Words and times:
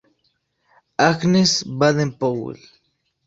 Agnes 1.09 1.61
Baden-Powell. 1.63 2.57